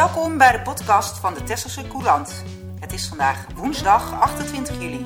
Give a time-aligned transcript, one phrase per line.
[0.00, 2.44] Welkom bij de podcast van de Tesselse Courant.
[2.78, 5.04] Het is vandaag woensdag 28 juli.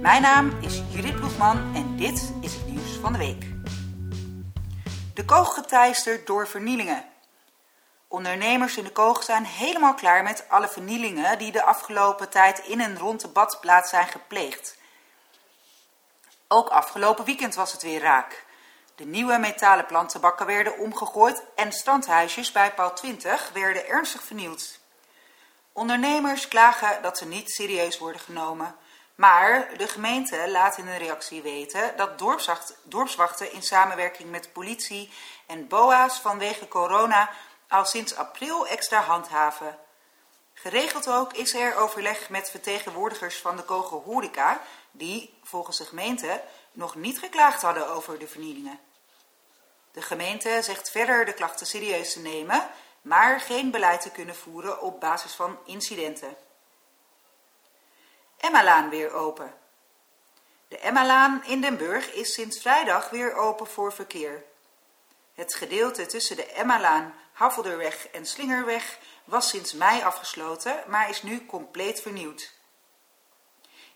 [0.00, 3.44] Mijn naam is Judith Ploegman en dit is het nieuws van de week.
[5.14, 7.04] De koog geteisterd door vernielingen.
[8.08, 12.80] Ondernemers in de koog zijn helemaal klaar met alle vernielingen die de afgelopen tijd in
[12.80, 14.78] en rond de badplaats zijn gepleegd.
[16.48, 18.45] Ook afgelopen weekend was het weer raak.
[18.96, 24.78] De nieuwe metalen plantenbakken werden omgegooid en strandhuisjes bij paal 20 werden ernstig vernield.
[25.72, 28.76] Ondernemers klagen dat ze niet serieus worden genomen.
[29.14, 32.18] Maar de gemeente laat in een reactie weten dat
[32.82, 35.12] dorpswachten in samenwerking met politie
[35.46, 37.30] en BOA's vanwege corona
[37.68, 39.78] al sinds april extra handhaven.
[40.54, 44.60] Geregeld ook is er overleg met vertegenwoordigers van de Kogel Horeca,
[44.90, 46.42] die, volgens de gemeente,
[46.76, 48.80] nog niet geklaagd hadden over de vernielingen.
[49.92, 52.68] De gemeente zegt verder de klachten serieus te nemen,
[53.02, 56.36] maar geen beleid te kunnen voeren op basis van incidenten.
[58.36, 59.54] Emmalaan weer open.
[60.68, 64.44] De Emmalaan in Den Burg is sinds vrijdag weer open voor verkeer.
[65.34, 71.46] Het gedeelte tussen de Emmalaan, Havelderweg en Slingerweg was sinds mei afgesloten, maar is nu
[71.46, 72.55] compleet vernieuwd.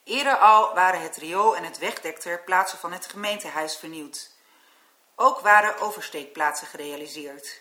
[0.05, 4.31] Eerder al waren het riool en het wegdek ter van het gemeentehuis vernieuwd.
[5.15, 7.61] Ook waren oversteekplaatsen gerealiseerd.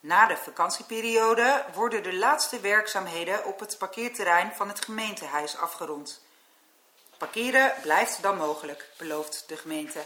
[0.00, 6.24] Na de vakantieperiode worden de laatste werkzaamheden op het parkeerterrein van het gemeentehuis afgerond.
[7.18, 10.04] Parkeren blijft dan mogelijk, belooft de gemeente.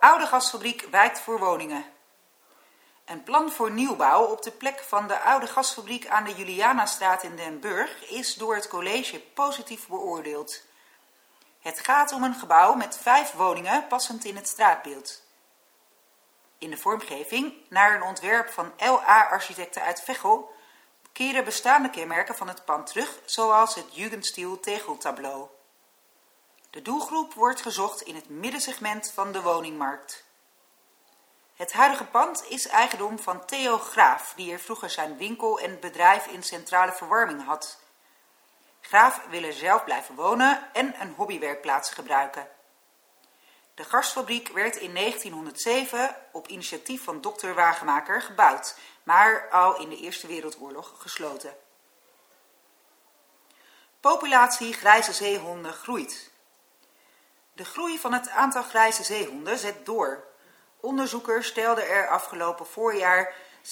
[0.00, 1.95] Oude gasfabriek wijkt voor woningen.
[3.06, 7.36] Een plan voor nieuwbouw op de plek van de oude gasfabriek aan de Julianastraat in
[7.36, 10.62] Den Burg is door het college positief beoordeeld.
[11.60, 15.22] Het gaat om een gebouw met vijf woningen passend in het straatbeeld.
[16.58, 20.54] In de vormgeving, naar een ontwerp van LA-architecten uit Veghel,
[21.12, 25.46] keren bestaande kenmerken van het pand terug, zoals het Jugendstil tegeltableau.
[26.70, 30.25] De doelgroep wordt gezocht in het middensegment van de woningmarkt.
[31.56, 36.26] Het huidige pand is eigendom van Theo Graaf, die er vroeger zijn winkel en bedrijf
[36.26, 37.78] in centrale verwarming had.
[38.80, 42.48] Graaf wil er zelf blijven wonen en een hobbywerkplaats gebruiken.
[43.74, 49.96] De gastfabriek werd in 1907 op initiatief van dokter Wagenmaker gebouwd, maar al in de
[49.96, 51.56] Eerste Wereldoorlog gesloten.
[54.00, 56.30] Populatie grijze zeehonden groeit.
[57.52, 60.34] De groei van het aantal grijze zeehonden zet door.
[60.86, 63.70] Onderzoekers stelden er afgelopen voorjaar 6.788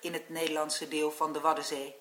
[0.00, 1.96] in het Nederlandse deel van de Waddenzee.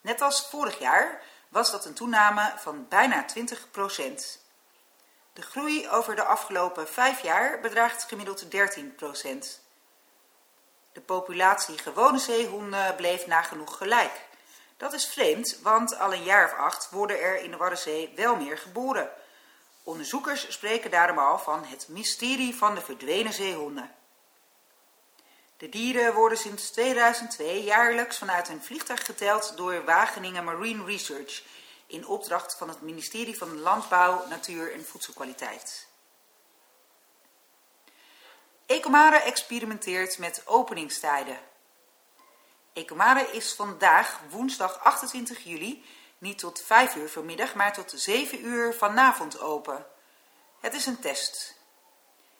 [0.00, 4.40] Net als vorig jaar was dat een toename van bijna 20 procent.
[5.32, 9.60] De groei over de afgelopen vijf jaar bedraagt gemiddeld 13 procent.
[10.92, 14.26] De populatie gewone zeehonden bleef nagenoeg gelijk.
[14.76, 18.36] Dat is vreemd, want al een jaar of acht worden er in de Waddenzee wel
[18.36, 19.10] meer geboren.
[19.88, 23.94] Onderzoekers spreken daarom al van het mysterie van de verdwenen zeehonden.
[25.56, 31.42] De dieren worden sinds 2002 jaarlijks vanuit een vliegtuig geteld door Wageningen Marine Research
[31.86, 35.88] in opdracht van het ministerie van Landbouw, Natuur en Voedselkwaliteit.
[38.66, 41.38] Ecomare experimenteert met openingstijden.
[42.72, 45.84] Ecomare is vandaag, woensdag 28 juli,
[46.18, 49.86] niet tot 5 uur vanmiddag, maar tot 7 uur vanavond open.
[50.60, 51.56] Het is een test.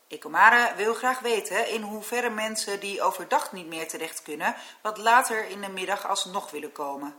[0.09, 5.49] Ecomare wil graag weten in hoeverre mensen die overdag niet meer terecht kunnen, wat later
[5.49, 7.16] in de middag alsnog willen komen.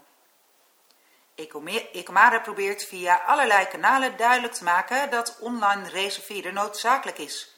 [1.91, 7.55] Ecomare probeert via allerlei kanalen duidelijk te maken dat online reserveren noodzakelijk is.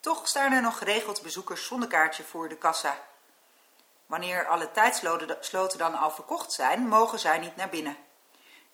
[0.00, 2.98] Toch staan er nog geregeld bezoekers zonder kaartje voor de kassa.
[4.06, 8.05] Wanneer alle tijdsloten dan al verkocht zijn, mogen zij niet naar binnen.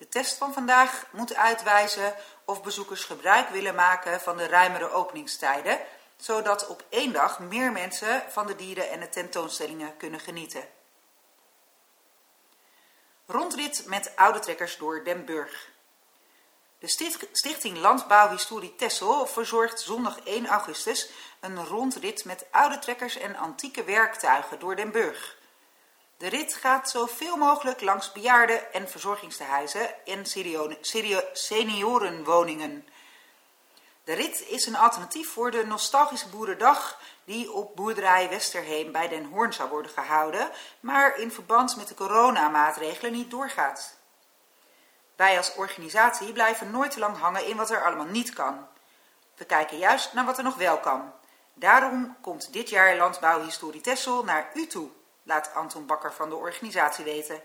[0.03, 2.15] De test van vandaag moet uitwijzen
[2.45, 5.79] of bezoekers gebruik willen maken van de ruimere openingstijden,
[6.17, 10.69] zodat op één dag meer mensen van de dieren en de tentoonstellingen kunnen genieten.
[13.27, 15.71] Rondrit met oude trekkers door Den Burg.
[16.79, 16.89] De
[17.33, 21.11] Stichting Landbouwhistorie Tessel verzorgt zondag 1 augustus
[21.41, 25.41] een rondrit met oude trekkers en antieke werktuigen door Den Burg.
[26.23, 30.27] De rit gaat zoveel mogelijk langs bejaarden en verzorgingstehuizen en
[31.33, 32.89] seniorenwoningen.
[34.05, 39.25] De rit is een alternatief voor de nostalgische boerendag die op boerderij Westerheem bij Den
[39.25, 43.99] Hoorn zou worden gehouden, maar in verband met de coronamaatregelen niet doorgaat.
[45.17, 48.67] Wij als organisatie blijven nooit te lang hangen in wat er allemaal niet kan.
[49.35, 51.13] We kijken juist naar wat er nog wel kan.
[51.55, 54.91] Daarom komt dit jaar Landbouwhistorie Tessel naar u toe,
[55.23, 57.43] laat Anton Bakker van de organisatie weten.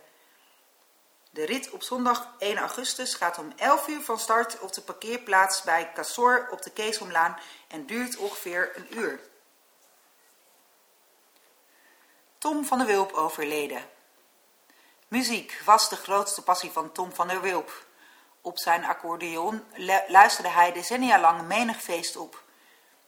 [1.29, 5.61] De rit op zondag 1 augustus gaat om 11 uur van start op de parkeerplaats
[5.61, 7.37] bij Cassor op de Keesomlaan
[7.67, 9.19] en duurt ongeveer een uur.
[12.37, 13.89] Tom van der Wulp overleden.
[15.07, 17.85] Muziek was de grootste passie van Tom van der Wulp.
[18.41, 19.63] Op zijn accordeon
[20.07, 22.43] luisterde hij decennia lang menig feest op.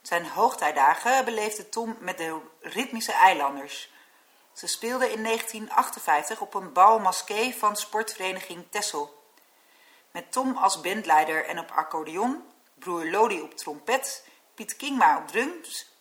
[0.01, 3.91] Zijn hoogtijdagen beleefde Tom met de ritmische eilanders.
[4.53, 7.13] Ze speelden in 1958 op een bal
[7.57, 9.23] van sportvereniging Tessel.
[10.11, 12.43] Met Tom als bandleider en op accordeon,
[12.73, 15.91] broer Lodi op trompet, Piet Kingma op drums,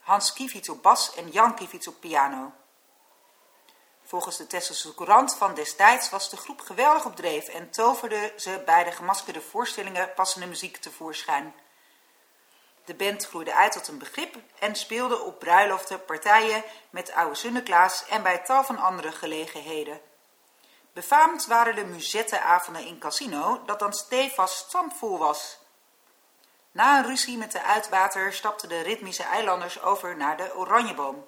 [0.00, 2.52] Hans Kievits op bas en Jan Kievits op piano.
[4.04, 8.62] Volgens de Tesselse Courant van destijds was de groep geweldig op dreef en toverde ze
[8.64, 11.54] bij de gemaskerde voorstellingen passende muziek tevoorschijn.
[12.84, 18.06] De band groeide uit tot een begrip en speelde op bruiloften, partijen met oude Sunneklaas
[18.06, 20.00] en bij tal van andere gelegenheden.
[20.92, 25.58] Befaamd waren de muzettenavonden in Casino, dat dan stevast stampvol was.
[26.70, 31.26] Na een ruzie met de uitwater stapten de ritmische eilanders over naar de Oranjeboom.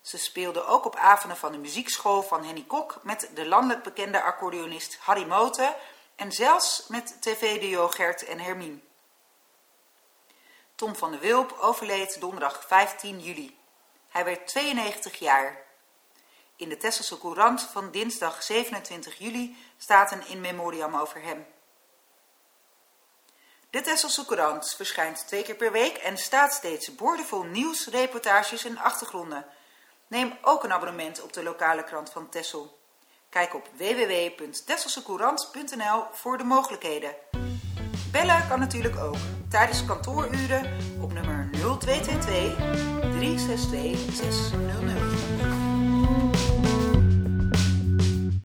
[0.00, 4.22] Ze speelden ook op avonden van de muziekschool van Henny Kok met de landelijk bekende
[4.22, 5.74] accordeonist Harry Moten
[6.16, 8.78] en zelfs met tv-duo Gert en Hermine.
[10.74, 13.58] Tom van de Wulp overleed donderdag 15 juli.
[14.08, 15.62] Hij werd 92 jaar.
[16.56, 21.46] In de Tesselse Courant van dinsdag 27 juli staat een in memoriam over hem.
[23.70, 28.78] De Tesselse Courant verschijnt twee keer per week en staat steeds boordevol nieuws, reportages en
[28.78, 29.46] achtergronden.
[30.06, 32.78] Neem ook een abonnement op de lokale krant van Tessel.
[33.28, 37.14] Kijk op www.tesselsecourant.nl voor de mogelijkheden.
[38.14, 39.16] Bellen kan natuurlijk ook
[39.48, 40.66] tijdens kantooruren
[41.00, 42.54] op nummer 0222
[43.00, 45.53] 362 600.